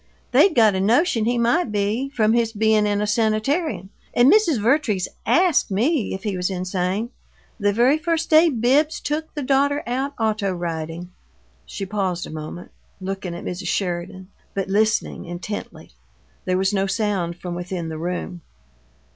[0.31, 4.59] They'd got a notion he might be, from his being in a sanitarium, and Mrs.
[4.59, 7.11] Vertrees ASKED me if he was insane,
[7.59, 11.11] the very first day Bibbs took the daughter out auto riding!"
[11.67, 13.67] She paused a moment, looking at Mrs.
[13.67, 15.91] Sheridan, but listening intently.
[16.45, 18.41] There was no sound from within the room.